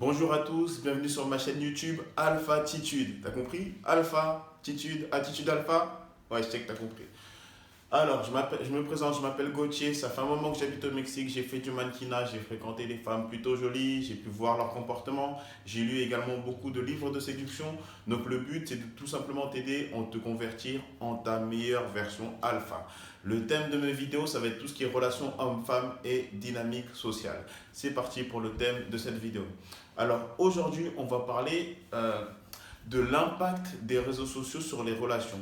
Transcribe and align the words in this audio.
Bonjour 0.00 0.32
à 0.32 0.38
tous, 0.38 0.80
bienvenue 0.80 1.08
sur 1.08 1.26
ma 1.26 1.38
chaîne 1.38 1.60
YouTube 1.60 2.00
Alpha 2.16 2.54
Attitude. 2.54 3.20
T'as 3.20 3.32
compris 3.32 3.74
Alpha, 3.84 4.54
Attitude, 4.60 5.08
Attitude 5.10 5.48
Alpha 5.48 6.08
Ouais, 6.30 6.40
je 6.40 6.48
sais 6.48 6.60
que 6.60 6.68
t'as 6.68 6.78
compris. 6.78 7.02
Alors, 7.90 8.22
je, 8.22 8.30
je 8.64 8.70
me 8.70 8.84
présente, 8.84 9.16
je 9.16 9.20
m'appelle 9.20 9.50
Gauthier. 9.50 9.94
Ça 9.94 10.10
fait 10.10 10.20
un 10.20 10.26
moment 10.26 10.52
que 10.52 10.58
j'habite 10.58 10.84
au 10.84 10.92
Mexique. 10.92 11.30
J'ai 11.30 11.42
fait 11.42 11.58
du 11.58 11.70
mannequinat, 11.70 12.26
j'ai 12.26 12.38
fréquenté 12.38 12.86
des 12.86 12.98
femmes 12.98 13.28
plutôt 13.28 13.56
jolies, 13.56 14.04
j'ai 14.04 14.14
pu 14.14 14.28
voir 14.28 14.58
leur 14.58 14.74
comportement. 14.74 15.40
J'ai 15.64 15.80
lu 15.80 16.00
également 16.00 16.36
beaucoup 16.36 16.70
de 16.70 16.80
livres 16.82 17.10
de 17.10 17.18
séduction. 17.18 17.64
Donc, 18.06 18.26
le 18.26 18.38
but, 18.38 18.68
c'est 18.68 18.76
de 18.76 18.84
tout 18.94 19.06
simplement 19.06 19.48
t'aider 19.48 19.90
en 19.94 20.04
te 20.04 20.18
convertir 20.18 20.80
en 21.00 21.16
ta 21.16 21.40
meilleure 21.40 21.88
version 21.88 22.34
alpha. 22.42 22.86
Le 23.24 23.46
thème 23.46 23.70
de 23.70 23.78
mes 23.78 23.92
vidéos, 23.92 24.26
ça 24.26 24.38
va 24.38 24.48
être 24.48 24.58
tout 24.58 24.68
ce 24.68 24.74
qui 24.74 24.84
est 24.84 24.92
relation 24.92 25.32
homme-femme 25.40 25.92
et 26.04 26.28
dynamique 26.34 26.90
sociale. 26.92 27.42
C'est 27.72 27.92
parti 27.92 28.22
pour 28.22 28.40
le 28.40 28.50
thème 28.50 28.90
de 28.90 28.98
cette 28.98 29.18
vidéo. 29.18 29.44
Alors, 29.98 30.20
aujourd'hui, 30.38 30.92
on 30.96 31.06
va 31.06 31.18
parler 31.18 31.76
euh, 31.92 32.24
de 32.86 33.00
l'impact 33.00 33.82
des 33.82 33.98
réseaux 33.98 34.26
sociaux 34.26 34.60
sur 34.60 34.84
les 34.84 34.94
relations. 34.94 35.40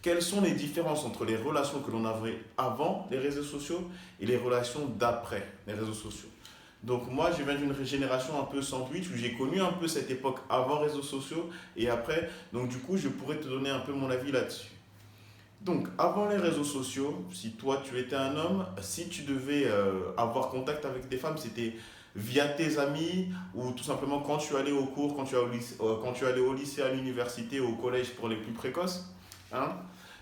Quelles 0.00 0.22
sont 0.22 0.40
les 0.40 0.52
différences 0.52 1.04
entre 1.04 1.26
les 1.26 1.36
relations 1.36 1.80
que 1.80 1.90
l'on 1.90 2.06
avait 2.06 2.40
avant 2.56 3.06
les 3.10 3.18
réseaux 3.18 3.42
sociaux 3.42 3.86
et 4.18 4.24
les 4.24 4.38
relations 4.38 4.86
d'après 4.98 5.46
les 5.66 5.74
réseaux 5.74 5.92
sociaux? 5.92 6.30
Donc 6.82 7.10
moi, 7.10 7.32
je 7.36 7.42
viens 7.42 7.56
d'une 7.56 7.84
génération 7.84 8.40
un 8.40 8.44
peu 8.44 8.62
sandwich 8.62 9.10
où 9.12 9.16
j'ai 9.16 9.34
connu 9.34 9.60
un 9.60 9.72
peu 9.72 9.86
cette 9.86 10.10
époque 10.10 10.38
avant 10.48 10.78
réseaux 10.78 11.02
sociaux 11.02 11.50
et 11.76 11.90
après. 11.90 12.30
Donc 12.54 12.68
du 12.68 12.78
coup, 12.78 12.96
je 12.96 13.08
pourrais 13.08 13.36
te 13.36 13.46
donner 13.46 13.68
un 13.68 13.80
peu 13.80 13.92
mon 13.92 14.08
avis 14.08 14.32
là-dessus. 14.32 14.70
Donc, 15.60 15.88
avant 15.98 16.28
les 16.28 16.36
réseaux 16.36 16.64
sociaux, 16.64 17.26
si 17.32 17.50
toi 17.52 17.82
tu 17.84 17.98
étais 17.98 18.16
un 18.16 18.36
homme, 18.36 18.64
si 18.80 19.08
tu 19.08 19.22
devais 19.22 19.64
euh, 19.66 20.12
avoir 20.16 20.48
contact 20.48 20.86
avec 20.86 21.08
des 21.08 21.18
femmes, 21.18 21.36
c'était 21.36 21.74
via 22.16 22.48
tes 22.48 22.78
amis 22.78 23.28
ou 23.54 23.72
tout 23.72 23.84
simplement 23.84 24.20
quand 24.20 24.38
tu 24.38 24.56
allais 24.56 24.72
au 24.72 24.86
cours, 24.86 25.16
quand 25.16 25.24
tu, 25.24 25.34
euh, 25.36 26.28
allais 26.28 26.40
au 26.40 26.54
lycée, 26.54 26.82
à 26.82 26.92
l'université, 26.92 27.60
au 27.60 27.72
collège 27.72 28.14
pour 28.14 28.28
les 28.28 28.36
plus 28.36 28.52
précoces. 28.52 29.06
Hein? 29.52 29.76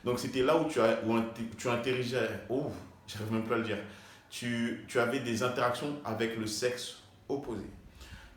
Donc 0.04 0.18
c'était 0.18 0.42
là 0.42 0.56
où 0.56 0.68
tu, 0.68 0.80
as, 0.80 1.00
où 1.04 1.18
tu 1.56 1.68
oh, 2.48 2.70
j'arrive 3.06 3.32
même 3.32 3.42
plus 3.42 3.54
à 3.54 3.58
le 3.58 3.64
dire, 3.64 3.78
tu 4.30 5.00
avais 5.00 5.20
des 5.20 5.42
interactions 5.42 5.96
avec 6.04 6.36
le 6.36 6.46
sexe 6.46 6.98
opposé. 7.28 7.64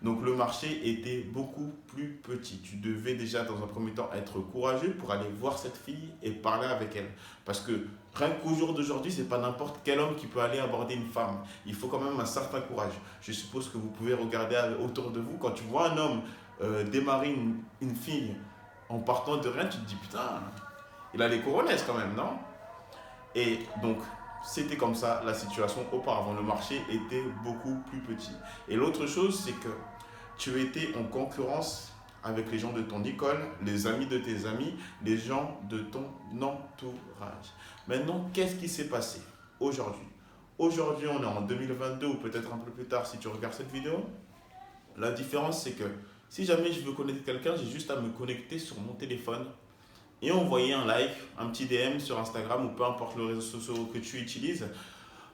Donc 0.01 0.23
le 0.23 0.33
marché 0.33 0.89
était 0.89 1.19
beaucoup 1.19 1.73
plus 1.87 2.19
petit. 2.23 2.59
Tu 2.59 2.77
devais 2.77 3.15
déjà 3.15 3.43
dans 3.43 3.57
un 3.57 3.67
premier 3.67 3.91
temps 3.91 4.09
être 4.15 4.39
courageux 4.39 4.91
pour 4.91 5.11
aller 5.11 5.27
voir 5.39 5.57
cette 5.57 5.75
fille 5.75 6.09
et 6.23 6.31
parler 6.31 6.67
avec 6.67 6.95
elle. 6.95 7.09
Parce 7.43 7.59
que 7.59 7.71
rien 8.13 8.29
qu'au 8.31 8.53
jour 8.53 8.73
d'aujourd'hui, 8.73 9.11
c'est 9.11 9.27
pas 9.27 9.37
n'importe 9.37 9.81
quel 9.83 9.99
homme 9.99 10.15
qui 10.15 10.27
peut 10.27 10.39
aller 10.39 10.59
aborder 10.59 10.95
une 10.95 11.09
femme. 11.09 11.43
Il 11.65 11.73
faut 11.73 11.87
quand 11.87 11.99
même 11.99 12.17
un 12.19 12.25
certain 12.25 12.61
courage. 12.61 12.93
Je 13.21 13.33
suppose 13.33 13.69
que 13.69 13.77
vous 13.77 13.89
pouvez 13.89 14.13
regarder 14.13 14.55
autour 14.81 15.11
de 15.11 15.19
vous. 15.19 15.37
Quand 15.37 15.51
tu 15.51 15.63
vois 15.63 15.91
un 15.91 15.97
homme 15.97 16.21
euh, 16.61 16.83
démarrer 16.85 17.31
une, 17.31 17.57
une 17.81 17.95
fille 17.95 18.35
en 18.87 18.99
partant 18.99 19.37
de 19.37 19.49
rien, 19.49 19.65
tu 19.65 19.79
te 19.79 19.85
dis 19.85 19.95
putain, 19.95 20.41
il 21.13 21.21
a 21.21 21.27
les 21.27 21.41
couronnes 21.41 21.67
quand 21.85 21.97
même, 21.97 22.15
non? 22.15 22.37
Et 23.35 23.59
donc, 23.81 23.97
c'était 24.43 24.77
comme 24.77 24.95
ça 24.95 25.21
la 25.25 25.33
situation 25.33 25.85
auparavant. 25.91 26.33
Le 26.33 26.41
marché 26.41 26.81
était 26.89 27.23
beaucoup 27.43 27.75
plus 27.89 27.99
petit. 27.99 28.31
Et 28.67 28.75
l'autre 28.75 29.05
chose, 29.05 29.39
c'est 29.43 29.53
que 29.59 29.69
tu 30.37 30.59
étais 30.61 30.95
en 30.97 31.03
concurrence 31.03 31.91
avec 32.23 32.51
les 32.51 32.59
gens 32.59 32.73
de 32.73 32.81
ton 32.81 33.03
école, 33.03 33.39
les 33.65 33.87
amis 33.87 34.05
de 34.05 34.17
tes 34.17 34.45
amis, 34.45 34.73
les 35.03 35.17
gens 35.17 35.59
de 35.69 35.79
ton 35.79 36.05
entourage. 36.35 37.53
Maintenant, 37.87 38.29
qu'est-ce 38.33 38.55
qui 38.55 38.67
s'est 38.67 38.87
passé 38.89 39.21
aujourd'hui? 39.59 40.07
Aujourd'hui, 40.57 41.07
on 41.07 41.21
est 41.21 41.25
en 41.25 41.41
2022 41.41 42.07
ou 42.07 42.15
peut-être 42.15 42.53
un 42.53 42.57
peu 42.57 42.71
plus 42.71 42.85
tard 42.85 43.07
si 43.07 43.17
tu 43.17 43.29
regardes 43.29 43.53
cette 43.53 43.71
vidéo. 43.71 44.05
La 44.97 45.11
différence, 45.11 45.63
c'est 45.63 45.71
que 45.71 45.85
si 46.29 46.45
jamais 46.45 46.71
je 46.71 46.81
veux 46.81 46.91
connaître 46.91 47.23
quelqu'un, 47.23 47.55
j'ai 47.55 47.69
juste 47.69 47.89
à 47.89 47.95
me 47.95 48.09
connecter 48.09 48.59
sur 48.59 48.79
mon 48.81 48.93
téléphone 48.93 49.45
et 50.21 50.31
envoyer 50.31 50.73
un 50.73 50.85
like, 50.85 51.11
un 51.37 51.47
petit 51.47 51.65
DM 51.65 51.99
sur 51.99 52.19
Instagram 52.19 52.65
ou 52.65 52.69
peu 52.69 52.83
importe 52.85 53.17
le 53.17 53.25
réseau 53.25 53.41
social 53.41 53.77
que 53.93 53.99
tu 53.99 54.17
utilises 54.17 54.67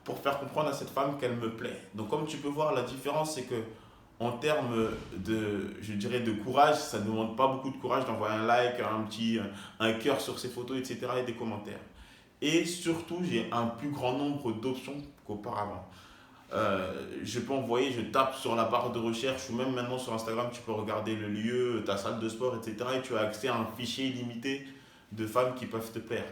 pour 0.03 0.19
faire 0.19 0.39
comprendre 0.39 0.69
à 0.69 0.73
cette 0.73 0.89
femme 0.89 1.17
qu'elle 1.19 1.35
me 1.35 1.49
plaît. 1.49 1.81
Donc 1.95 2.09
comme 2.09 2.25
tu 2.27 2.37
peux 2.37 2.49
voir, 2.49 2.73
la 2.73 2.83
différence 2.83 3.35
c'est 3.35 3.43
que 3.43 3.61
en 4.19 4.31
termes 4.31 4.91
de, 5.17 5.73
je 5.81 5.93
dirais, 5.93 6.21
de 6.21 6.31
courage, 6.31 6.75
ça 6.75 6.99
ne 6.99 7.05
demande 7.05 7.35
pas 7.35 7.47
beaucoup 7.47 7.69
de 7.69 7.77
courage 7.77 8.05
d'envoyer 8.05 8.35
un 8.35 8.45
like, 8.45 8.79
un 8.79 9.03
petit, 9.03 9.39
un 9.79 9.93
cœur 9.93 10.21
sur 10.21 10.39
ses 10.39 10.47
photos, 10.47 10.77
etc. 10.77 11.07
et 11.19 11.23
des 11.23 11.33
commentaires. 11.33 11.79
Et 12.41 12.65
surtout, 12.65 13.19
j'ai 13.29 13.49
un 13.51 13.65
plus 13.65 13.89
grand 13.89 14.13
nombre 14.13 14.53
d'options 14.53 14.95
qu'auparavant. 15.25 15.85
Euh, 16.53 17.07
je 17.23 17.39
peux 17.39 17.53
envoyer, 17.53 17.91
je 17.91 18.01
tape 18.01 18.35
sur 18.35 18.55
la 18.55 18.65
barre 18.65 18.91
de 18.91 18.99
recherche 18.99 19.49
ou 19.49 19.55
même 19.55 19.73
maintenant 19.73 19.97
sur 19.97 20.13
Instagram, 20.13 20.47
tu 20.53 20.61
peux 20.61 20.71
regarder 20.71 21.15
le 21.15 21.27
lieu, 21.27 21.83
ta 21.85 21.97
salle 21.97 22.19
de 22.19 22.29
sport, 22.29 22.55
etc. 22.55 22.75
Et 22.97 23.01
tu 23.01 23.17
as 23.17 23.21
accès 23.21 23.47
à 23.47 23.55
un 23.55 23.65
fichier 23.75 24.07
illimité 24.07 24.65
de 25.11 25.27
femmes 25.27 25.55
qui 25.55 25.65
peuvent 25.65 25.91
te 25.91 25.99
plaire. 25.99 26.25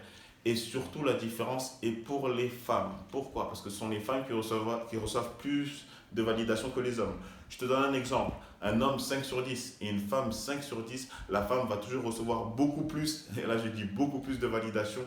Et 0.46 0.56
surtout, 0.56 1.04
la 1.04 1.14
différence 1.14 1.78
est 1.82 1.92
pour 1.92 2.28
les 2.28 2.50
femmes. 2.50 2.92
Pourquoi? 3.12 3.48
Parce 3.48 3.62
que 3.62 3.70
ce 3.70 3.78
sont 3.78 3.90
les 3.90 4.00
femmes 4.00 4.26
qui 4.26 4.34
reçoivent, 4.34 4.88
qui 4.90 4.98
reçoivent 4.98 5.38
plus 5.38 5.86
de 6.12 6.22
validation 6.22 6.70
que 6.70 6.82
les 6.82 7.00
hommes. 7.00 7.16
Je 7.50 7.58
te 7.58 7.66
donne 7.66 7.84
un 7.84 7.94
exemple. 7.94 8.36
Un 8.62 8.80
homme 8.82 9.00
5 9.00 9.24
sur 9.24 9.44
10 9.44 9.78
et 9.82 9.90
une 9.90 10.00
femme 10.00 10.32
5 10.32 10.64
sur 10.64 10.84
10, 10.84 11.10
la 11.30 11.42
femme 11.42 11.68
va 11.68 11.78
toujours 11.78 12.06
recevoir 12.06 12.46
beaucoup 12.46 12.84
plus, 12.84 13.28
et 13.38 13.46
là 13.46 13.58
je 13.58 13.68
dis 13.68 13.84
beaucoup 13.84 14.20
plus 14.20 14.40
de 14.40 14.48
validation 14.48 15.02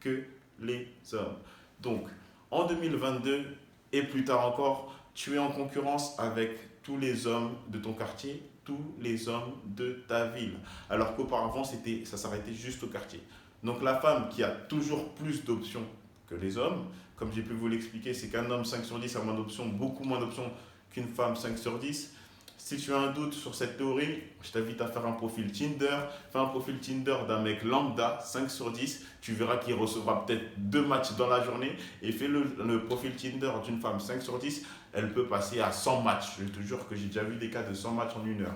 que 0.00 0.22
les 0.60 0.86
hommes. 1.12 1.36
Donc, 1.80 2.06
en 2.50 2.66
2022 2.66 3.44
et 3.92 4.02
plus 4.02 4.24
tard 4.24 4.46
encore, 4.46 4.94
tu 5.22 5.34
es 5.34 5.38
en 5.38 5.50
concurrence 5.50 6.18
avec 6.18 6.82
tous 6.82 6.96
les 6.96 7.26
hommes 7.26 7.54
de 7.68 7.78
ton 7.78 7.92
quartier, 7.92 8.42
tous 8.64 8.94
les 8.98 9.28
hommes 9.28 9.52
de 9.66 10.02
ta 10.08 10.28
ville. 10.28 10.54
Alors 10.88 11.14
qu'auparavant, 11.14 11.62
ça 11.62 12.16
s'arrêtait 12.16 12.54
juste 12.54 12.82
au 12.84 12.86
quartier. 12.86 13.20
Donc 13.62 13.82
la 13.82 13.96
femme 14.00 14.30
qui 14.30 14.42
a 14.42 14.48
toujours 14.48 15.10
plus 15.10 15.44
d'options 15.44 15.84
que 16.26 16.34
les 16.34 16.56
hommes, 16.56 16.86
comme 17.16 17.30
j'ai 17.34 17.42
pu 17.42 17.52
vous 17.52 17.68
l'expliquer, 17.68 18.14
c'est 18.14 18.28
qu'un 18.28 18.50
homme 18.50 18.64
5 18.64 18.82
sur 18.82 18.98
10 18.98 19.14
a 19.14 19.20
moins 19.20 19.34
d'options, 19.34 19.66
beaucoup 19.66 20.04
moins 20.04 20.20
d'options 20.20 20.50
qu'une 20.90 21.08
femme 21.08 21.36
5 21.36 21.58
sur 21.58 21.78
10. 21.78 22.14
Si 22.62 22.76
tu 22.76 22.92
as 22.92 22.98
un 22.98 23.10
doute 23.10 23.32
sur 23.32 23.54
cette 23.54 23.78
théorie, 23.78 24.22
je 24.42 24.50
t'invite 24.52 24.80
à 24.80 24.86
faire 24.86 25.04
un 25.06 25.12
profil 25.12 25.50
Tinder. 25.50 25.96
Fais 26.30 26.38
un 26.38 26.44
profil 26.44 26.78
Tinder 26.78 27.16
d'un 27.26 27.40
mec 27.40 27.64
lambda, 27.64 28.20
5 28.22 28.50
sur 28.50 28.70
10. 28.70 29.04
Tu 29.22 29.32
verras 29.32 29.56
qu'il 29.56 29.74
recevra 29.74 30.24
peut-être 30.24 30.44
deux 30.58 30.86
matchs 30.86 31.16
dans 31.16 31.26
la 31.26 31.42
journée. 31.42 31.72
Et 32.02 32.12
fais 32.12 32.28
le, 32.28 32.84
profil 32.84 33.16
Tinder 33.16 33.50
d'une 33.64 33.80
femme 33.80 33.98
5 33.98 34.22
sur 34.22 34.38
10. 34.38 34.64
Elle 34.92 35.12
peut 35.12 35.24
passer 35.24 35.60
à 35.60 35.72
100 35.72 36.02
matchs. 36.02 36.36
Je 36.38 36.44
te 36.44 36.60
jure 36.60 36.86
que 36.86 36.94
j'ai 36.94 37.06
déjà 37.06 37.24
vu 37.24 37.36
des 37.36 37.50
cas 37.50 37.62
de 37.62 37.74
100 37.74 37.92
matchs 37.92 38.12
en 38.14 38.24
une 38.26 38.42
heure. 38.42 38.54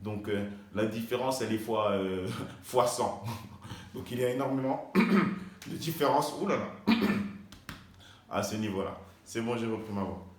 Donc 0.00 0.28
euh, 0.28 0.46
la 0.74 0.84
différence, 0.84 1.40
elle 1.40 1.52
est 1.52 1.58
fois, 1.58 1.92
euh, 1.92 2.28
fois 2.62 2.86
100. 2.86 3.24
Donc 3.94 4.04
il 4.12 4.20
y 4.20 4.24
a 4.24 4.30
énormément 4.30 4.92
de 5.66 6.48
là 6.48 6.56
là 6.56 6.94
À 8.30 8.42
ce 8.42 8.54
niveau-là. 8.56 8.96
C'est 9.24 9.40
bon, 9.40 9.56
j'ai 9.56 9.66
repris 9.66 9.92
ma 9.92 10.02
voix. 10.02 10.29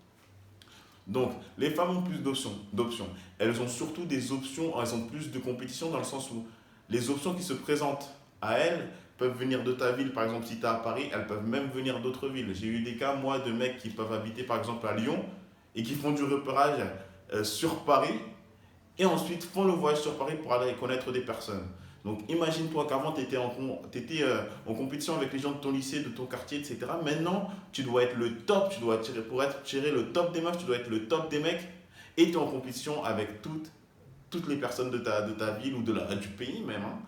Donc, 1.11 1.33
les 1.57 1.69
femmes 1.69 1.97
ont 1.97 2.01
plus 2.01 2.19
d'options. 2.19 3.09
Elles 3.37 3.61
ont 3.61 3.67
surtout 3.67 4.05
des 4.05 4.31
options, 4.31 4.73
elles 4.81 4.95
ont 4.95 5.01
plus 5.07 5.29
de 5.29 5.39
compétition 5.39 5.91
dans 5.91 5.97
le 5.97 6.05
sens 6.05 6.31
où 6.31 6.45
les 6.89 7.09
options 7.09 7.33
qui 7.33 7.43
se 7.43 7.51
présentent 7.53 8.09
à 8.41 8.57
elles 8.57 8.87
peuvent 9.17 9.37
venir 9.37 9.61
de 9.65 9.73
ta 9.73 9.91
ville. 9.91 10.13
Par 10.13 10.23
exemple, 10.23 10.45
si 10.45 10.57
tu 10.57 10.63
es 10.63 10.67
à 10.67 10.75
Paris, 10.75 11.09
elles 11.13 11.27
peuvent 11.27 11.45
même 11.45 11.67
venir 11.67 11.99
d'autres 11.99 12.29
villes. 12.29 12.53
J'ai 12.53 12.67
eu 12.67 12.81
des 12.81 12.95
cas, 12.95 13.13
moi, 13.15 13.39
de 13.39 13.51
mecs 13.51 13.77
qui 13.77 13.89
peuvent 13.89 14.13
habiter, 14.13 14.43
par 14.43 14.57
exemple, 14.57 14.87
à 14.87 14.95
Lyon 14.95 15.23
et 15.75 15.83
qui 15.83 15.95
font 15.95 16.11
du 16.11 16.23
repérage 16.23 16.79
euh, 17.33 17.43
sur 17.43 17.83
Paris 17.83 18.15
et 18.97 19.05
ensuite 19.05 19.43
font 19.43 19.65
le 19.65 19.73
voyage 19.73 20.01
sur 20.01 20.17
Paris 20.17 20.35
pour 20.41 20.53
aller 20.53 20.73
connaître 20.75 21.11
des 21.11 21.21
personnes. 21.21 21.67
Donc 22.03 22.21
imagine-toi 22.29 22.87
qu'avant 22.87 23.11
tu 23.11 23.21
étais, 23.21 23.37
en, 23.37 23.53
euh, 23.59 24.41
en 24.65 24.73
compétition 24.73 25.15
avec 25.15 25.31
les 25.33 25.39
gens 25.39 25.51
de 25.51 25.57
ton 25.57 25.71
lycée, 25.71 25.99
de 25.99 26.09
ton 26.09 26.25
quartier, 26.25 26.59
etc. 26.59 26.79
Maintenant, 27.03 27.49
tu 27.71 27.83
dois 27.83 28.03
être 28.03 28.17
le 28.17 28.37
top, 28.37 28.71
tu 28.71 28.79
dois 28.79 28.99
pour 29.29 29.43
être 29.43 29.61
tirer 29.63 29.91
le 29.91 30.11
top 30.11 30.33
des 30.33 30.41
meufs, 30.41 30.57
tu 30.57 30.65
dois 30.65 30.77
être 30.77 30.89
le 30.89 31.07
top 31.07 31.29
des 31.29 31.39
mecs 31.39 31.67
et 32.17 32.25
tu 32.25 32.31
es 32.31 32.37
en 32.37 32.47
compétition 32.47 33.03
avec 33.03 33.41
toutes, 33.43 33.71
toutes 34.31 34.47
les 34.47 34.55
personnes 34.55 34.89
de 34.89 34.97
ta, 34.97 35.21
de 35.21 35.33
ta 35.33 35.51
ville 35.51 35.75
ou 35.75 35.83
de 35.83 35.93
la, 35.93 36.15
du 36.15 36.27
pays 36.29 36.61
même. 36.61 36.81
Hein. 36.81 36.99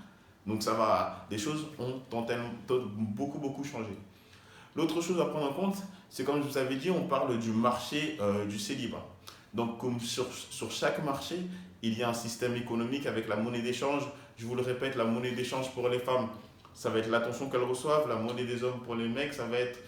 Donc 0.46 0.62
ça 0.62 0.74
va, 0.74 1.26
les 1.32 1.38
choses 1.38 1.66
ont, 1.80 2.02
beaucoup 2.98 3.40
beaucoup 3.40 3.64
changé. 3.64 3.98
L'autre 4.76 5.02
chose 5.02 5.20
à 5.20 5.26
prendre 5.26 5.50
en 5.50 5.54
compte, 5.54 5.78
c'est 6.10 6.24
comme 6.24 6.42
je 6.44 6.48
vous 6.48 6.58
avais 6.58 6.76
dit, 6.76 6.92
on 6.92 7.08
parle 7.08 7.40
du 7.40 7.52
marché 7.52 8.18
euh, 8.22 8.46
du 8.46 8.60
célibat. 8.60 9.06
Donc 9.54 9.78
comme 9.80 10.00
sur, 10.00 10.26
sur 10.34 10.72
chaque 10.72 11.04
marché, 11.04 11.38
il 11.82 11.98
y 11.98 12.04
a 12.04 12.10
un 12.10 12.14
système 12.14 12.56
économique 12.56 13.06
avec 13.06 13.28
la 13.28 13.36
monnaie 13.36 13.62
d'échange, 13.62 14.04
je 14.38 14.46
vous 14.46 14.56
le 14.56 14.62
répète, 14.62 14.96
la 14.96 15.06
monnaie 15.06 15.32
d'échange 15.32 15.72
pour 15.74 15.90
les 15.90 16.00
femmes, 16.00 16.28
ça 16.74 16.90
va 16.90 17.00
être 17.00 17.10
l'attention 17.10 17.50
qu'elles 17.50 17.64
reçoivent. 17.64 18.08
La 18.10 18.16
monnaie 18.16 18.46
des 18.46 18.64
hommes 18.64 18.80
pour 18.84 18.96
les 18.96 19.08
mecs, 19.08 19.34
ça 19.34 19.46
va 19.46 19.58
être 19.58 19.80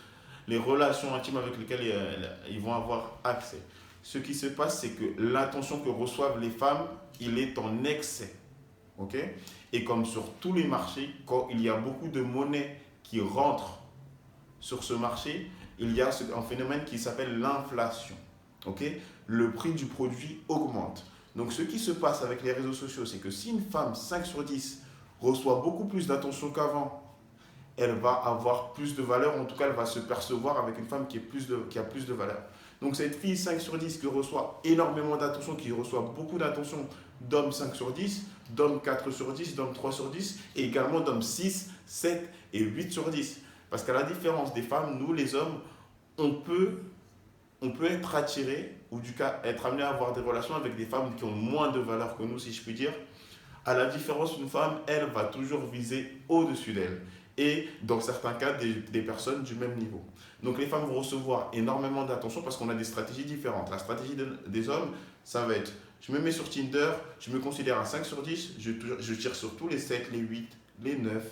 les 0.48 0.58
relations 0.58 1.14
intimes 1.16 1.38
avec 1.38 1.58
lesquelles 1.58 1.96
ils 2.50 2.60
vont 2.60 2.74
avoir 2.74 3.18
accès. 3.24 3.60
Ce 4.04 4.20
qui 4.20 4.36
se 4.36 4.46
passe, 4.46 4.82
c'est 4.82 4.92
que 4.92 5.20
l'attention 5.20 5.80
que 5.80 5.90
reçoivent 5.90 6.40
les 6.40 6.52
femmes, 6.52 6.86
il 7.20 7.40
est 7.40 7.58
en 7.58 7.84
excès. 7.84 8.36
Et 9.74 9.84
comme 9.84 10.06
sur 10.06 10.32
tous 10.40 10.54
les 10.54 10.66
marchés, 10.66 11.10
quand 11.26 11.48
il 11.50 11.62
y 11.62 11.70
a 11.70 11.76
beaucoup 11.76 12.08
de 12.08 12.22
monnaie 12.22 12.80
qui 13.02 13.20
rentre 13.20 13.80
sur 14.60 14.84
ce 14.84 14.94
marché, 14.94 15.50
il 15.80 15.94
y 15.96 16.02
a 16.02 16.10
un 16.10 16.42
phénomène 16.44 16.86
qui 16.86 17.00
s'appelle 17.00 17.40
l'inflation. 17.40 18.16
Le 19.28 19.52
prix 19.52 19.74
du 19.74 19.86
produit 19.86 20.42
augmente. 20.48 21.04
Donc 21.36 21.52
ce 21.52 21.62
qui 21.64 21.80
se 21.80 21.92
passe 21.92 22.22
avec 22.22 22.44
les 22.44 22.54
réseaux 22.54 22.74
sociaux, 22.74 23.06
c'est 23.06 23.18
que 23.18 23.30
si 23.30 23.50
une 23.50 23.62
femme 23.62 23.94
5 23.94 24.26
sur 24.26 24.44
10 24.44 24.82
reçoit 25.22 25.62
beaucoup 25.64 25.86
plus 25.86 26.08
d'attention 26.08 26.52
qu'avant, 26.52 27.02
elle 27.78 27.96
va 27.96 28.14
avoir 28.26 28.72
plus 28.72 28.96
de 28.96 29.04
valeur, 29.04 29.40
en 29.40 29.46
tout 29.46 29.56
cas 29.56 29.66
elle 29.68 29.76
va 29.76 29.86
se 29.86 30.00
percevoir 30.00 30.58
avec 30.58 30.80
une 30.80 30.86
femme 30.86 31.08
qui, 31.08 31.18
a 31.18 31.84
plus 31.84 32.06
de 32.06 32.14
valeur. 32.14 32.42
Donc 32.82 32.96
cette 32.96 33.16
fille 33.16 33.38
5 33.38 33.60
sur 33.60 33.78
10 33.78 33.98
qui 33.98 34.08
reçoit 34.08 34.62
énormément 34.64 35.18
d'attention, 35.18 35.56
qui 35.56 35.72
reçoit 35.72 36.14
beaucoup 36.16 36.38
d'attention 36.38 36.88
d'hommes 37.20 37.52
5 37.52 37.76
sur 37.76 37.92
10, 37.92 38.28
d'hommes 38.52 38.82
4 38.82 39.12
sur 39.12 39.34
10, 39.34 39.56
d'hommes 39.56 39.74
3 39.74 39.92
sur 39.92 40.10
10, 40.10 40.40
et 40.56 40.64
également 40.64 41.02
d'hommes 41.02 41.22
6, 41.22 41.70
7 41.86 42.30
et 42.54 42.60
8 42.60 42.92
sur 42.92 43.10
10. 43.10 43.42
Parce 43.70 43.84
qu'à 43.84 43.94
la 43.94 44.04
différence 44.04 44.54
des 44.54 44.62
femmes, 44.62 44.98
nous 45.00 45.12
les 45.12 45.36
hommes, 45.36 45.60
on 46.18 46.32
peut, 46.32 46.80
on 47.62 47.72
peut 47.72 47.86
être 47.86 48.16
attiré, 48.16 48.78
ou 48.96 49.02
du 49.02 49.12
cas 49.12 49.42
être 49.44 49.66
amené 49.66 49.84
à 49.84 49.90
avoir 49.90 50.14
des 50.14 50.22
relations 50.22 50.56
avec 50.56 50.76
des 50.78 50.86
femmes 50.86 51.14
qui 51.18 51.26
ont 51.26 51.32
moins 51.32 51.70
de 51.70 51.80
valeur 51.80 52.18
que 52.18 52.24
nous, 52.24 52.40
si 52.40 52.54
je 52.54 52.62
puis 52.62 52.74
dire. 52.74 52.94
À 53.66 53.74
la 53.74 53.88
différence 53.88 54.38
d'une 54.38 54.48
femme, 54.48 54.78
elle 54.88 55.06
va 55.08 55.26
toujours 55.26 55.66
viser 55.66 56.22
au-dessus 56.30 56.72
d'elle. 56.72 57.02
Et 57.38 57.68
dans 57.84 58.00
certains 58.00 58.34
cas, 58.34 58.54
des, 58.54 58.74
des 58.74 59.02
personnes 59.02 59.44
du 59.44 59.56
même 59.56 59.76
niveau. 59.76 60.02
Donc 60.42 60.58
les 60.58 60.68
femmes 60.68 60.86
vont 60.86 61.00
recevoir 61.00 61.50
énormément 61.52 62.06
d'attention 62.06 62.42
parce 62.42 62.56
qu'on 62.56 62.70
a 62.70 62.76
des 62.76 62.86
stratégies 62.86 63.26
différentes. 63.26 63.70
La 63.70 63.80
stratégie 63.80 64.16
des 64.48 64.70
hommes, 64.70 64.92
ça 65.26 65.46
va 65.46 65.56
être, 65.56 65.74
je 66.00 66.14
me 66.14 66.20
mets 66.20 66.32
sur 66.32 66.50
Tinder, 66.50 66.92
je 67.20 67.32
me 67.32 67.40
considère 67.40 67.80
à 67.80 67.86
5 67.86 68.06
sur 68.06 68.22
10, 68.22 68.54
je, 68.60 68.72
je 69.00 69.14
tire 69.16 69.36
sur 69.36 69.58
tous 69.58 69.68
les 69.68 69.80
7, 69.80 70.12
les 70.14 70.20
8, 70.20 70.48
les 70.84 70.96
9, 70.96 71.24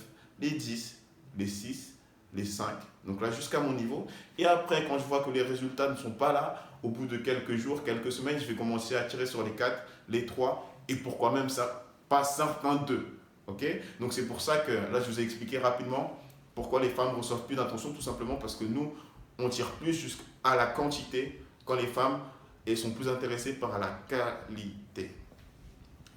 les 0.41 0.49
10, 0.49 0.99
les 1.37 1.47
6, 1.47 1.92
les 2.33 2.45
5. 2.45 2.75
Donc 3.05 3.21
là, 3.21 3.31
jusqu'à 3.31 3.59
mon 3.59 3.73
niveau. 3.73 4.07
Et 4.37 4.45
après, 4.45 4.85
quand 4.87 4.97
je 4.97 5.03
vois 5.03 5.23
que 5.23 5.29
les 5.29 5.41
résultats 5.41 5.89
ne 5.89 5.95
sont 5.95 6.11
pas 6.11 6.31
là, 6.31 6.63
au 6.81 6.89
bout 6.89 7.05
de 7.05 7.17
quelques 7.17 7.55
jours, 7.55 7.83
quelques 7.83 8.11
semaines, 8.11 8.39
je 8.39 8.45
vais 8.45 8.55
commencer 8.55 8.95
à 8.95 9.03
tirer 9.03 9.25
sur 9.25 9.43
les 9.43 9.51
4, 9.51 9.77
les 10.09 10.25
3, 10.25 10.73
et 10.89 10.95
pourquoi 10.95 11.31
même 11.31 11.49
ça, 11.49 11.85
pas 12.09 12.23
certains 12.23 12.75
2. 12.75 13.05
Ok? 13.47 13.65
Donc 13.99 14.13
c'est 14.13 14.27
pour 14.27 14.41
ça 14.41 14.57
que 14.57 14.71
là, 14.71 15.01
je 15.01 15.09
vous 15.09 15.19
ai 15.19 15.23
expliqué 15.23 15.57
rapidement 15.57 16.19
pourquoi 16.55 16.81
les 16.81 16.89
femmes 16.89 17.15
reçoivent 17.15 17.45
plus 17.45 17.55
d'attention, 17.55 17.91
tout 17.93 18.01
simplement 18.01 18.35
parce 18.35 18.55
que 18.55 18.63
nous, 18.63 18.93
on 19.39 19.49
tire 19.49 19.71
plus 19.71 19.93
jusqu'à 19.93 20.55
la 20.55 20.67
quantité 20.67 21.41
quand 21.65 21.75
les 21.75 21.87
femmes 21.87 22.19
elles 22.65 22.77
sont 22.77 22.91
plus 22.91 23.09
intéressées 23.09 23.53
par 23.53 23.77
la 23.79 23.99
qualité. 24.07 25.13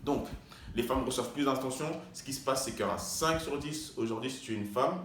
Donc, 0.04 0.28
les 0.76 0.82
femmes 0.84 1.04
reçoivent 1.04 1.32
plus 1.32 1.44
d'attention. 1.44 1.86
Ce 2.12 2.22
qui 2.22 2.32
se 2.32 2.44
passe, 2.44 2.66
c'est 2.66 2.72
qu'un 2.72 2.96
5 2.96 3.40
sur 3.40 3.58
10, 3.58 3.94
aujourd'hui, 3.96 4.30
si 4.30 4.40
tu 4.40 4.52
es 4.52 4.56
une 4.56 4.68
femme, 4.68 5.00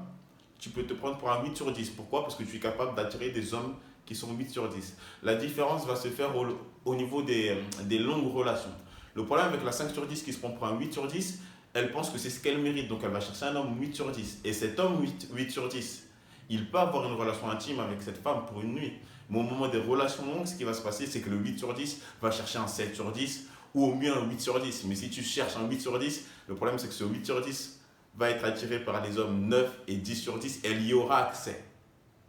tu 0.62 0.70
peux 0.70 0.84
te 0.84 0.94
prendre 0.94 1.18
pour 1.18 1.30
un 1.32 1.44
8 1.44 1.58
sur 1.58 1.72
10. 1.74 1.90
Pourquoi? 1.90 2.22
Parce 2.22 2.36
que 2.36 2.44
tu 2.44 2.56
es 2.56 2.60
capable 2.60 2.96
d'attirer 2.96 3.32
des 3.32 3.54
hommes 3.54 3.76
qui 4.06 4.16
sont 4.16 4.32
8 4.32 4.50
sur 4.50 4.70
10. 4.70 4.96
La 5.24 5.36
différence 5.36 5.86
va 5.88 5.96
se 5.96 6.08
faire 6.08 6.34
au, 6.38 6.46
au 6.86 6.96
niveau 6.96 7.24
des, 7.24 7.58
des 7.86 7.98
longues 7.98 8.32
relations. 8.32 8.70
Le 9.16 9.26
problème 9.26 9.48
avec 9.48 9.64
la 9.66 9.72
5 9.72 9.92
sur 9.92 10.06
10 10.06 10.22
qui 10.22 10.32
se 10.32 10.38
prend 10.38 10.52
pour 10.52 10.68
un 10.68 10.78
8 10.78 10.94
sur 10.94 11.08
10, 11.08 11.40
elle 11.74 11.92
pense 11.92 12.12
que 12.12 12.20
c'est 12.20 12.30
ce 12.30 12.40
qu'elle 12.40 12.60
mérite. 12.60 12.88
Donc 12.88 13.02
elle 13.04 13.10
va 13.10 13.20
chercher 13.20 13.46
un 13.46 13.56
homme 13.56 13.76
8 13.80 13.96
sur 13.96 14.12
10. 14.12 14.42
Et 14.46 14.54
cet 14.54 14.80
homme 14.80 15.02
8, 15.02 15.30
8 15.34 15.52
sur 15.52 15.68
10, 15.68 16.08
il 16.50 16.70
peut 16.70 16.78
avoir 16.78 17.08
une 17.10 17.16
relation 17.16 17.50
intime 17.50 17.80
avec 17.80 18.00
cette 18.04 18.22
femme 18.22 18.46
pour 18.46 18.62
une 18.62 18.76
nuit. 18.76 18.94
Mais 19.32 19.40
au 19.40 19.44
moment 19.44 19.68
des 19.68 19.80
relations 19.80 20.26
longues, 20.28 20.46
ce 20.46 20.56
qui 20.56 20.64
va 20.64 20.76
se 20.76 20.82
passer, 20.84 21.08
c'est 21.08 21.22
que 21.22 21.30
le 21.32 21.38
8 21.38 21.58
sur 21.58 21.74
10 21.74 22.02
va 22.22 22.30
chercher 22.30 22.60
un 22.60 22.68
7 22.68 22.94
sur 22.94 23.12
10 23.12 23.48
ou 23.74 23.86
au 23.86 23.96
mieux 23.96 24.16
un 24.16 24.30
8 24.30 24.40
sur 24.40 24.60
10. 24.62 24.84
Mais 24.86 24.96
si 24.96 25.10
tu 25.10 25.24
cherches 25.24 25.56
un 25.58 25.68
8 25.68 25.82
sur 25.82 25.98
10, 25.98 26.26
le 26.50 26.56
problème 26.56 26.78
c'est 26.78 26.88
que 26.88 26.94
ce 26.94 27.04
8 27.04 27.26
sur 27.26 27.42
10 27.42 27.80
va 28.16 28.30
être 28.30 28.44
attiré 28.46 28.80
par 28.80 29.04
les 29.04 29.18
hommes 29.18 29.48
9 29.48 29.82
et 29.88 29.96
10 29.96 30.16
sur 30.16 30.38
10 30.38 30.62
elle 30.64 30.86
y 30.86 30.94
aura 30.94 31.28
accès. 31.28 31.64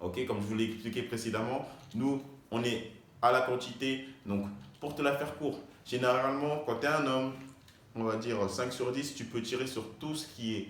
Ok, 0.00 0.24
comme 0.26 0.40
je 0.40 0.46
vous 0.46 0.54
l'ai 0.54 0.64
expliqué 0.64 1.02
précédemment, 1.02 1.66
nous, 1.94 2.22
on 2.50 2.62
est 2.64 2.90
à 3.20 3.30
la 3.32 3.42
quantité. 3.42 4.04
Donc, 4.26 4.46
pour 4.80 4.94
te 4.94 5.02
la 5.02 5.16
faire 5.16 5.36
court, 5.36 5.60
généralement, 5.86 6.62
quand 6.66 6.80
tu 6.80 6.86
es 6.86 6.88
un 6.88 7.06
homme, 7.06 7.32
on 7.94 8.04
va 8.04 8.16
dire 8.16 8.48
5 8.48 8.72
sur 8.72 8.90
10, 8.90 9.14
tu 9.14 9.24
peux 9.24 9.42
tirer 9.42 9.66
sur 9.66 9.84
tout 10.00 10.14
ce 10.14 10.26
qui 10.26 10.56
est 10.56 10.68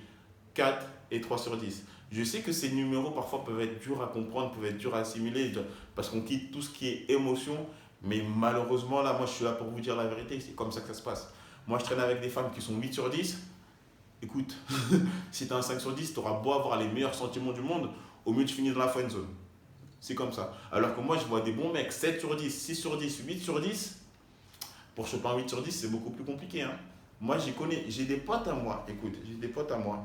4 0.54 0.86
et 1.10 1.20
3 1.20 1.38
sur 1.38 1.56
10. 1.56 1.84
Je 2.10 2.24
sais 2.24 2.40
que 2.40 2.52
ces 2.52 2.70
numéros 2.72 3.10
parfois 3.10 3.42
peuvent 3.42 3.60
être 3.60 3.80
durs 3.80 4.02
à 4.02 4.06
comprendre, 4.08 4.52
peuvent 4.52 4.66
être 4.66 4.76
durs 4.76 4.94
à 4.94 4.98
assimiler, 4.98 5.52
parce 5.94 6.10
qu'on 6.10 6.20
quitte 6.20 6.50
tout 6.52 6.60
ce 6.60 6.68
qui 6.68 6.88
est 6.88 7.10
émotion, 7.10 7.66
mais 8.02 8.22
malheureusement, 8.36 9.00
là, 9.00 9.14
moi, 9.14 9.24
je 9.24 9.32
suis 9.32 9.44
là 9.44 9.52
pour 9.52 9.68
vous 9.68 9.80
dire 9.80 9.96
la 9.96 10.06
vérité, 10.06 10.38
c'est 10.40 10.54
comme 10.54 10.72
ça 10.72 10.82
que 10.82 10.88
ça 10.88 10.94
se 10.94 11.02
passe. 11.02 11.32
Moi, 11.66 11.78
je 11.78 11.84
traîne 11.84 12.00
avec 12.00 12.20
des 12.20 12.28
femmes 12.28 12.50
qui 12.54 12.60
sont 12.60 12.76
8 12.76 12.92
sur 12.92 13.08
10. 13.08 13.38
Écoute, 14.22 14.56
si 15.32 15.48
tu 15.48 15.52
as 15.52 15.56
un 15.56 15.62
5 15.62 15.80
sur 15.80 15.92
10, 15.92 16.14
tu 16.14 16.20
auras 16.20 16.40
beau 16.40 16.52
avoir 16.52 16.78
les 16.78 16.86
meilleurs 16.88 17.14
sentiments 17.14 17.52
du 17.52 17.60
monde, 17.60 17.90
au 18.24 18.32
mieux 18.32 18.44
tu 18.44 18.54
finis 18.54 18.70
dans 18.70 18.78
la 18.78 18.88
friend 18.88 19.10
zone. 19.10 19.26
C'est 20.00 20.14
comme 20.14 20.32
ça. 20.32 20.54
Alors 20.70 20.94
que 20.94 21.00
moi, 21.00 21.18
je 21.18 21.24
vois 21.24 21.40
des 21.40 21.52
bons 21.52 21.72
mecs, 21.72 21.92
7 21.92 22.20
sur 22.20 22.34
10, 22.36 22.50
6 22.50 22.74
sur 22.76 22.96
10, 22.96 23.24
8 23.26 23.38
sur 23.40 23.60
10. 23.60 23.98
Pour 24.94 25.06
choper 25.08 25.28
un 25.28 25.36
8 25.36 25.48
sur 25.48 25.62
10, 25.62 25.72
c'est 25.72 25.90
beaucoup 25.90 26.10
plus 26.10 26.24
compliqué. 26.24 26.62
Hein. 26.62 26.72
Moi, 27.20 27.38
j'ai 27.38 27.52
connais, 27.52 27.84
j'ai 27.88 28.04
des 28.04 28.16
potes 28.16 28.46
à 28.46 28.52
moi, 28.52 28.84
écoute, 28.88 29.14
j'ai 29.24 29.34
des 29.34 29.48
potes 29.48 29.70
à 29.70 29.76
moi, 29.76 30.02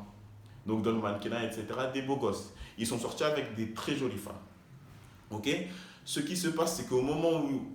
donc 0.65 0.85
le 0.85 0.93
mannequinat, 0.93 1.45
etc., 1.45 1.65
des 1.93 2.03
beaux 2.03 2.17
gosses. 2.17 2.53
Ils 2.77 2.85
sont 2.85 2.99
sortis 2.99 3.23
avec 3.23 3.55
des 3.55 3.73
très 3.73 3.95
jolies 3.95 4.17
femmes. 4.17 4.35
Ok? 5.31 5.49
Ce 6.05 6.19
qui 6.19 6.37
se 6.37 6.49
passe, 6.49 6.77
c'est 6.77 6.87
qu'au 6.87 7.01
moment 7.01 7.43
où, 7.43 7.71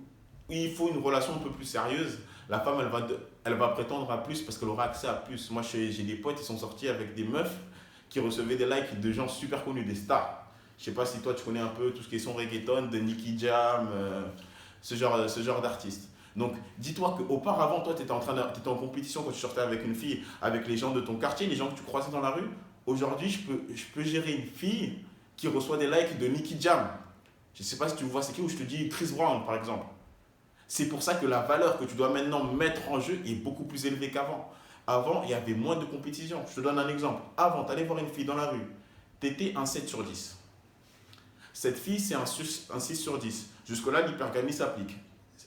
il 0.49 0.73
faut 0.73 0.89
une 0.89 1.01
relation 1.01 1.35
un 1.35 1.39
peu 1.39 1.49
plus 1.51 1.65
sérieuse, 1.65 2.19
la 2.47 2.59
femme, 2.61 2.77
elle 2.79 2.87
va, 2.87 3.05
elle 3.45 3.55
va 3.55 3.69
prétendre 3.69 4.09
à 4.11 4.23
plus 4.23 4.41
parce 4.41 4.57
qu'elle 4.57 4.69
aura 4.69 4.85
accès 4.85 5.07
à 5.07 5.13
plus. 5.13 5.51
Moi, 5.51 5.61
j'ai 5.61 5.91
des 6.03 6.15
potes, 6.15 6.37
ils 6.39 6.45
sont 6.45 6.57
sortis 6.57 6.87
avec 6.87 7.15
des 7.15 7.23
meufs 7.23 7.57
qui 8.09 8.19
recevaient 8.19 8.55
des 8.55 8.65
likes 8.65 8.99
de 8.99 9.11
gens 9.11 9.27
super 9.27 9.63
connus, 9.63 9.83
des 9.83 9.95
stars. 9.95 10.45
Je 10.77 10.85
sais 10.85 10.91
pas 10.91 11.05
si 11.05 11.19
toi, 11.19 11.33
tu 11.33 11.43
connais 11.43 11.59
un 11.59 11.67
peu 11.67 11.91
tout 11.91 12.03
ce 12.03 12.07
qui 12.09 12.15
est 12.15 12.19
son 12.19 12.33
reggaeton, 12.33 12.87
de 12.87 12.97
Nicky 12.97 13.37
Jam, 13.37 13.89
euh, 13.91 14.23
ce 14.81 14.95
genre, 14.95 15.29
ce 15.29 15.41
genre 15.41 15.61
d'artistes. 15.61 16.09
Donc, 16.35 16.53
dis-toi 16.77 17.15
qu'auparavant, 17.17 17.81
toi, 17.81 17.93
tu 17.93 18.03
étais, 18.03 18.13
étais 18.13 18.67
en 18.67 18.75
compétition 18.75 19.23
quand 19.23 19.31
tu 19.31 19.39
sortais 19.39 19.61
avec 19.61 19.85
une 19.85 19.95
fille, 19.95 20.23
avec 20.41 20.67
les 20.67 20.77
gens 20.77 20.91
de 20.91 21.01
ton 21.01 21.15
quartier, 21.15 21.47
les 21.47 21.55
gens 21.55 21.67
que 21.67 21.75
tu 21.75 21.83
croisais 21.83 22.11
dans 22.11 22.21
la 22.21 22.31
rue. 22.31 22.49
Aujourd'hui, 22.85 23.29
je 23.29 23.39
peux, 23.41 23.61
je 23.73 23.83
peux 23.93 24.03
gérer 24.03 24.33
une 24.33 24.47
fille 24.47 24.99
qui 25.37 25.47
reçoit 25.47 25.77
des 25.77 25.87
likes 25.87 26.17
de 26.19 26.27
Nicky 26.27 26.57
Jam. 26.59 26.87
Je 27.53 27.61
sais 27.61 27.77
pas 27.77 27.87
si 27.87 27.95
tu 27.95 28.03
vois 28.05 28.21
c'est 28.21 28.33
qui, 28.33 28.41
ou 28.41 28.49
je 28.49 28.55
te 28.55 28.63
dis 28.63 28.89
Chris 28.89 29.11
Brown, 29.15 29.45
par 29.45 29.55
exemple. 29.55 29.85
C'est 30.67 30.87
pour 30.87 31.03
ça 31.03 31.15
que 31.15 31.25
la 31.25 31.41
valeur 31.41 31.77
que 31.77 31.85
tu 31.85 31.95
dois 31.95 32.09
maintenant 32.09 32.43
mettre 32.45 32.89
en 32.89 32.99
jeu 32.99 33.19
est 33.25 33.35
beaucoup 33.35 33.63
plus 33.63 33.85
élevée 33.85 34.11
qu'avant. 34.11 34.51
Avant, 34.87 35.23
il 35.23 35.29
y 35.29 35.33
avait 35.33 35.53
moins 35.53 35.75
de 35.75 35.85
compétition. 35.85 36.43
Je 36.49 36.55
te 36.55 36.61
donne 36.61 36.79
un 36.79 36.89
exemple. 36.89 37.21
Avant, 37.37 37.63
tu 37.63 37.71
allais 37.71 37.83
voir 37.83 37.99
une 37.99 38.09
fille 38.09 38.25
dans 38.25 38.35
la 38.35 38.47
rue. 38.47 38.65
Tu 39.21 39.27
étais 39.27 39.53
un 39.55 39.65
7 39.65 39.87
sur 39.87 40.03
10. 40.03 40.37
Cette 41.53 41.77
fille, 41.77 41.99
c'est 41.99 42.15
un, 42.15 42.23
un 42.73 42.79
6 42.79 42.95
sur 42.95 43.17
10. 43.17 43.49
Jusque-là, 43.65 44.01
l'hypergamie 44.01 44.51
s'applique. 44.51 44.97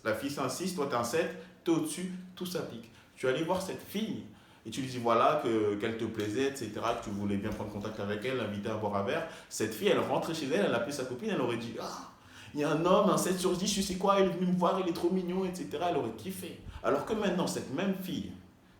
La 0.05 0.15
fille, 0.15 0.31
c'est 0.31 0.41
un 0.41 0.49
6, 0.49 0.75
toi, 0.75 0.87
tu 0.87 0.95
es 0.95 0.99
un 0.99 1.05
7, 1.05 1.29
tu 1.65 1.71
es 1.71 1.75
au-dessus, 1.75 2.13
tout 2.35 2.47
s'applique. 2.47 2.91
Tu 3.17 3.27
allais 3.29 3.43
voir 3.43 3.61
cette 3.61 3.83
fille 3.83 4.23
et 4.67 4.71
tu 4.71 4.81
lui 4.81 4.89
dis 4.89 4.99
voilà 4.99 5.43
qu'elle 5.81 5.97
te 5.97 6.05
plaisait, 6.05 6.49
etc., 6.49 6.71
que 6.75 7.05
tu 7.05 7.11
voulais 7.11 7.37
bien 7.37 7.51
prendre 7.51 7.71
contact 7.71 8.01
avec 8.01 8.25
elle, 8.25 8.39
l'inviter 8.39 8.69
à 8.69 8.75
boire 8.75 8.97
un 8.97 9.05
verre. 9.05 9.29
Cette 9.49 9.73
fille, 9.73 9.89
elle 9.89 10.01
rentrait 10.01 10.35
chez 10.35 10.47
elle, 10.47 10.67
elle 10.67 10.75
appelait 10.75 10.93
sa 10.93 11.05
copine, 11.05 11.31
elle 11.31 11.41
aurait 11.41 11.57
dit 11.57 11.75
ah, 11.81 12.11
il 12.57 12.61
y 12.61 12.65
a 12.65 12.71
un 12.71 12.87
homme, 12.87 13.11
un 13.11 13.19
7 13.19 13.39
sur 13.39 13.55
10, 13.55 13.67
je 13.71 13.83
sais 13.83 13.97
quoi, 13.97 14.19
il 14.19 14.25
est 14.25 14.31
venu 14.31 14.47
me 14.47 14.57
voir, 14.57 14.81
il 14.81 14.89
est 14.89 14.95
trop 14.95 15.11
mignon, 15.11 15.45
etc. 15.45 15.69
Elle 15.91 15.99
aurait 15.99 16.17
kiffé. 16.17 16.59
Alors 16.83 17.05
que 17.05 17.13
maintenant, 17.13 17.47
cette 17.47 17.71
même 17.75 17.95
fille, 18.03 18.33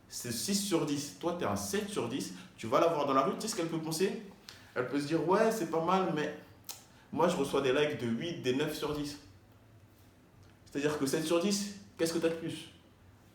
c'est 0.09 0.33
6 0.33 0.55
sur 0.55 0.87
10, 0.87 1.19
toi 1.21 1.37
tu 1.39 1.45
es 1.45 1.47
un 1.47 1.57
7 1.57 1.91
sur 1.91 2.09
10, 2.09 2.33
tu 2.57 2.69
vas 2.69 2.81
la 2.81 2.87
voir 2.87 3.07
dans 3.07 3.13
la 3.13 3.21
rue, 3.21 3.33
tu 3.35 3.43
sais 3.43 3.49
ce 3.49 3.57
qu'elle 3.57 3.69
peut 3.69 3.79
penser? 3.79 4.23
Elle 4.75 4.89
peut 4.89 4.99
se 4.99 5.07
dire 5.07 5.29
ouais, 5.29 5.53
c'est 5.53 5.71
pas 5.71 5.85
mal, 5.85 6.11
mais 6.17 6.35
moi 7.13 7.29
je 7.29 7.37
reçois 7.37 7.61
des 7.61 7.75
likes 7.75 8.01
de 8.01 8.07
8, 8.07 8.41
des 8.41 8.55
9 8.55 8.75
sur 8.75 8.95
10. 8.95 9.19
C'est-à-dire 10.65 10.99
que 10.99 11.05
7 11.05 11.27
sur 11.27 11.39
10, 11.39 11.77
qu'est-ce 11.99 12.15
que 12.15 12.19
tu 12.19 12.27
as 12.27 12.31
de 12.31 12.35
plus? 12.35 12.71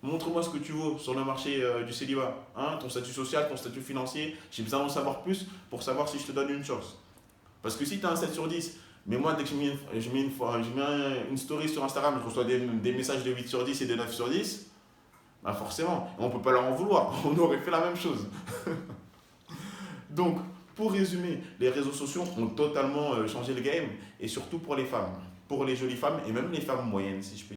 Montre-moi 0.02 0.42
ce 0.42 0.50
que 0.50 0.58
tu 0.58 0.72
vaux 0.72 0.98
sur 0.98 1.14
le 1.14 1.24
marché 1.24 1.62
euh, 1.64 1.84
du 1.84 1.94
célibat. 1.94 2.36
Hein, 2.58 2.80
ton 2.82 2.90
statut 2.90 3.14
social, 3.14 3.48
ton 3.48 3.58
statut 3.58 3.82
financier. 3.82 4.36
J'ai 4.50 4.64
besoin 4.64 4.80
d'en 4.80 4.90
savoir 4.90 5.22
plus 5.22 5.46
pour 5.70 5.84
savoir 5.84 6.10
si 6.10 6.18
je 6.18 6.26
te 6.26 6.32
donne 6.32 6.50
une 6.50 6.64
chance. 6.64 6.98
Parce 7.62 7.76
que 7.76 7.86
si 7.86 8.00
tu 8.00 8.06
as 8.08 8.10
un 8.10 8.16
7 8.16 8.34
sur 8.34 8.48
10, 8.48 8.80
mais 9.08 9.18
moi, 9.18 9.34
dès 9.34 9.44
que 9.44 9.50
je 9.50 9.56
mets 9.56 9.70
une, 9.70 10.02
je 10.02 10.10
mets 10.10 10.22
une, 10.22 10.32
je 10.32 10.80
mets 10.80 11.26
une 11.30 11.38
story 11.38 11.68
sur 11.68 11.84
Instagram, 11.84 12.20
je 12.22 12.26
reçois 12.28 12.44
des, 12.44 12.60
des, 12.60 12.94
messages 12.94 13.24
de 13.24 13.32
8 13.32 13.48
sur 13.48 13.64
10 13.64 13.82
et 13.82 13.86
de 13.88 13.96
9 13.96 14.14
sur 14.14 14.30
10, 14.30 14.72
bah 15.44 15.54
forcément, 15.54 16.08
on 16.20 16.28
ne 16.28 16.32
peut 16.32 16.42
pas 16.42 16.52
leur 16.52 16.66
en 16.66 16.74
vouloir. 16.74 17.14
On 17.26 17.36
aurait 17.38 17.60
fait 17.60 17.72
la 17.72 17.82
même 17.82 17.96
chose. 17.96 18.28
Donc, 20.10 20.38
pour 20.76 20.92
résumer, 20.92 21.42
les 21.60 21.70
réseaux 21.70 21.92
sociaux 21.92 22.24
ont 22.38 22.48
totalement 22.48 23.14
euh, 23.14 23.28
changé 23.28 23.54
le 23.54 23.62
game, 23.62 23.86
et 24.20 24.28
surtout 24.28 24.60
pour 24.60 24.76
les 24.76 24.86
femmes. 24.86 25.14
Pour 25.48 25.66
les 25.66 25.76
jolies 25.76 25.96
femmes, 25.96 26.20
et 26.28 26.32
même 26.32 26.52
les 26.52 26.62
femmes 26.62 26.88
moyennes, 26.88 27.24
si 27.24 27.38
je 27.38 27.46
peux 27.46 27.50